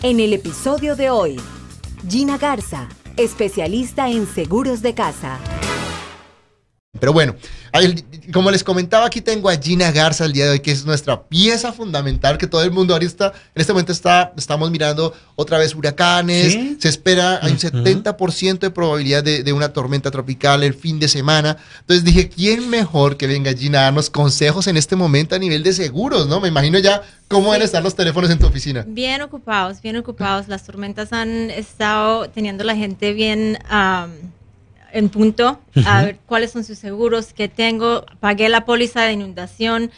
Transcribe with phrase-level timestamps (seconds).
[0.00, 1.40] En el episodio de hoy,
[2.08, 5.40] Gina Garza, especialista en seguros de casa.
[6.98, 7.34] Pero bueno,
[8.32, 11.22] como les comentaba, aquí tengo a Gina Garza el día de hoy, que es nuestra
[11.22, 15.74] pieza fundamental, que todo el mundo ahorita, en este momento está, estamos mirando otra vez
[15.74, 21.08] huracanes, se espera, hay un 70% de probabilidad de, una tormenta tropical el fin de
[21.08, 21.56] semana.
[21.80, 25.62] Entonces dije, ¿quién mejor que venga Gina a darnos consejos en este momento a nivel
[25.62, 26.40] de seguros, no?
[26.40, 28.84] Me imagino ya cómo van a estar los teléfonos en tu oficina.
[28.86, 30.48] Bien ocupados, bien ocupados.
[30.48, 33.58] Las tormentas han estado teniendo la gente bien
[34.92, 38.04] en punto, a ver cuáles son sus seguros que tengo.
[38.20, 39.90] Pagué la póliza de inundación.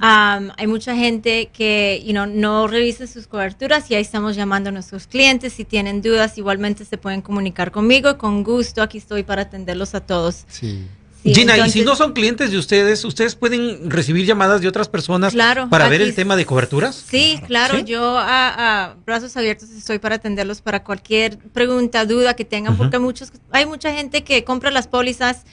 [0.00, 4.72] hay mucha gente que you know, no revisa sus coberturas y ahí estamos llamando a
[4.72, 5.52] nuestros clientes.
[5.52, 8.18] Si tienen dudas, igualmente se pueden comunicar conmigo.
[8.18, 10.44] Con gusto, aquí estoy para atenderlos a todos.
[10.48, 10.86] Sí.
[11.34, 15.34] Gina, y si no son clientes de ustedes, ¿ustedes pueden recibir llamadas de otras personas
[15.70, 17.04] para ver el tema de coberturas?
[17.08, 22.76] Sí, claro, yo a, brazos abiertos estoy para atenderlos para cualquier pregunta, duda que tengan,
[22.76, 25.44] porque muchos, hay mucha gente que compra las pólizas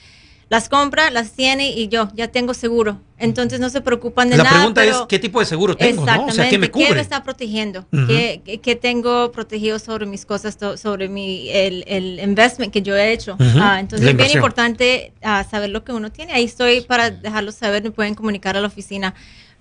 [0.48, 3.00] las compra, las tiene y yo ya tengo seguro.
[3.18, 4.50] Entonces no se preocupan de nada.
[4.50, 6.26] La pregunta es qué tipo de seguro tengo, ¿no?
[6.26, 6.88] O sea, ¿qué me cubre?
[6.88, 7.86] ¿Qué me está protegiendo?
[7.90, 13.36] ¿Qué, tengo protegido sobre mis cosas, sobre mi, el, el investment que yo he hecho?
[13.60, 16.32] Ah, entonces es bien importante ah, saber lo que uno tiene.
[16.32, 19.14] Ahí estoy para dejarlos saber, me pueden comunicar a la oficina.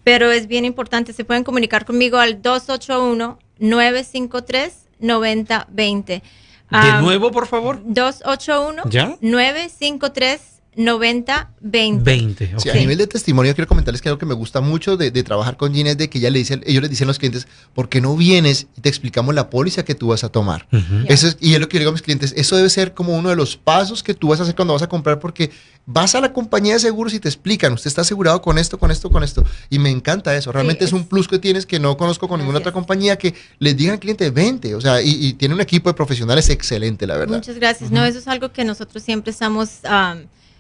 [0.04, 6.24] Pero es bien importante, se pueden comunicar conmigo al 281 953 9020.
[6.72, 7.80] De nuevo, por favor.
[7.86, 8.84] 281
[9.22, 12.04] 953 90, 20.
[12.04, 15.58] 20 a nivel de testimonio, quiero comentarles que algo que me gusta mucho de, trabajar
[15.58, 17.90] con Gina es de que ella le dice, ellos le dicen a los clientes, ¿por
[17.90, 20.68] qué no vienes y te explicamos la póliza que tú vas a tomar?
[21.08, 23.16] eso es, y es lo que yo digo a mis clientes, eso debe ser como
[23.16, 25.52] uno de los pasos que tú vas a hacer cuando vas a comprar, porque
[25.86, 28.92] vas a la compañía de seguros y te explican, usted está asegurado con esto, con
[28.92, 29.44] esto, con esto.
[29.70, 30.52] Y me encanta eso.
[30.52, 33.76] Realmente es, un plus que tienes que no conozco con ninguna otra compañía que les
[33.76, 34.76] digan al cliente, vente.
[34.76, 37.38] O sea, y, tiene un equipo de profesionales excelente, la verdad.
[37.38, 37.92] Muchas gracias.
[37.92, 39.80] No, eso es algo que nosotros siempre estamos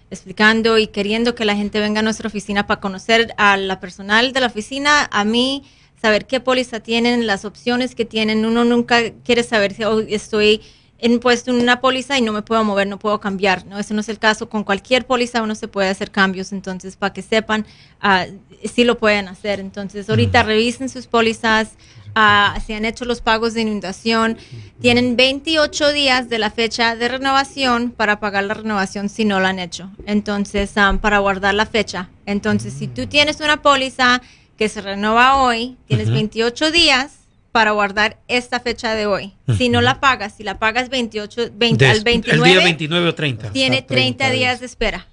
[0.09, 4.33] explicando y queriendo que la gente venga a nuestra oficina para conocer a la personal
[4.33, 5.63] de la oficina, a mí,
[6.01, 8.45] saber qué póliza tienen, las opciones que tienen.
[8.45, 10.61] Uno nunca quiere saber si estoy
[11.03, 13.65] en puesto en una póliza y no me puedo mover, no puedo cambiar.
[13.65, 14.47] No, ese no es el caso.
[14.47, 16.53] Con cualquier póliza uno se puede hacer cambios.
[16.53, 17.65] Entonces, para que sepan,
[18.01, 18.31] uh,
[18.73, 19.59] sí lo pueden hacer.
[19.59, 21.73] Entonces, ahorita revisen sus pólizas,
[22.15, 24.37] uh, se han hecho los pagos de inundación.
[24.79, 29.49] Tienen 28 días de la fecha de renovación para pagar la renovación si no la
[29.49, 29.91] han hecho.
[30.05, 32.09] Entonces, um, para guardar la fecha.
[32.25, 34.21] Entonces, si tú tienes una póliza
[34.55, 37.22] que se renova hoy, tienes 28 días
[37.53, 39.33] para guardar esta fecha de hoy.
[39.57, 43.15] Si no la pagas, si la pagas 28, 20, al 29, el día 29 o
[43.15, 43.51] 30.
[43.51, 45.05] Tiene 30, días de espera.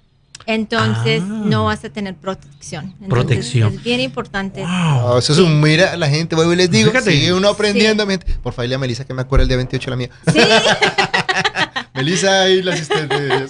[0.47, 1.43] Entonces ah.
[1.45, 2.95] no vas a tener protección.
[3.07, 3.75] protección.
[3.75, 4.65] Es bien importante.
[4.65, 5.19] Wow.
[5.19, 7.11] eso es un mira la gente, voy y les digo, Fíjate.
[7.11, 8.07] sigue uno aprendiendo.
[8.41, 10.09] Por favor, a Melissa que me acuerdo el día 28 la mía.
[10.33, 10.39] Sí.
[12.01, 13.47] Melissa y la asistente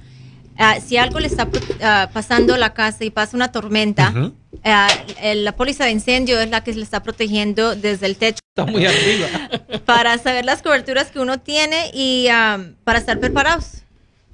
[0.61, 1.47] Ah, si algo le está
[1.81, 4.33] ah, pasando a la casa y pasa una tormenta, Ujú.
[4.65, 4.89] ah,
[5.21, 8.69] el- la póliza de incendio es la que le está protegiendo desde el techo Está
[8.69, 9.27] muy arriba.
[9.85, 13.83] para saber las coberturas que uno tiene y ah, para estar preparados.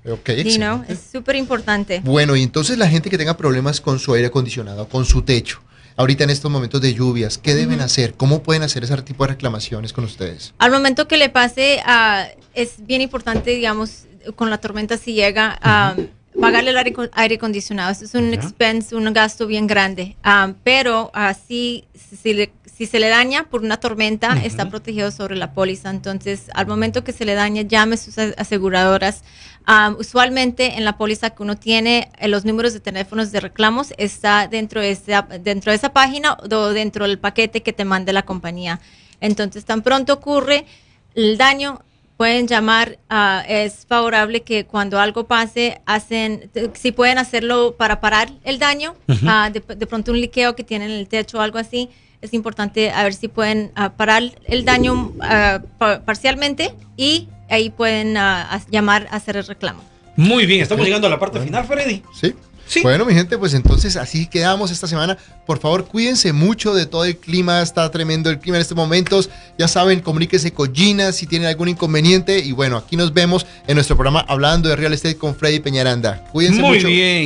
[0.10, 2.02] Ok, You know, es súper importante.
[2.04, 5.62] Bueno, y entonces la gente que tenga problemas con su aire acondicionado, con su techo,
[5.96, 8.16] ahorita en estos momentos de lluvias, ¿qué deben hacer?
[8.16, 10.54] ¿Cómo pueden hacer ese tipo de reclamaciones con ustedes?
[10.58, 14.06] Al momento que le pase, ah, es bien importante, digamos,
[14.36, 15.96] con la tormenta si llega, a
[16.40, 17.92] pagarle el aire, aire acondicionado.
[17.92, 20.16] Eso es un expense, un gasto bien grande.
[20.24, 21.86] Ah, pero así,
[22.22, 25.90] si, le- si se le daña por una tormenta, está protegido sobre la póliza.
[25.90, 29.24] Entonces, al momento que se le daña, llame a sus aseguradoras.
[29.66, 33.94] Ah, usualmente en la póliza que uno tiene, eh, los números de teléfonos de reclamos
[33.98, 38.12] está dentro de esa, dentro de esa página o dentro del paquete que te mande
[38.14, 38.80] la compañía.
[39.22, 40.66] Entonces, tan pronto ocurre
[41.16, 41.82] el daño,
[42.18, 42.98] pueden llamar.
[43.10, 48.96] ah, es favorable que cuando algo pase, hacen, si pueden hacerlo para parar el daño,
[49.08, 49.26] Ujú.
[49.28, 51.90] ah, de, de pronto un liqueo que tienen en el techo o algo así.
[52.22, 55.12] Es importante a ver si pueden ah, parar el daño
[55.78, 58.16] pa- parcialmente y ahí pueden
[58.72, 59.84] llamar a hacer el reclamo.
[60.16, 62.02] Muy bien, estamos llegando a la parte final, Freddy.
[62.14, 62.34] ¿Sí?
[62.68, 62.82] Sí.
[62.82, 65.18] Bueno, mi gente, pues entonces así quedamos esta semana.
[65.46, 67.62] Por favor, cuídense mucho de todo el clima.
[67.62, 69.30] Está tremendo el clima en estos momentos.
[69.58, 72.40] Ya saben, comuníquense con Gina si tienen algún inconveniente.
[72.40, 76.24] Y bueno, aquí nos vemos en nuestro programa hablando de Real Estate con Freddy Peñaranda.
[76.32, 76.88] Cuídense Muy mucho.
[76.88, 77.24] bien.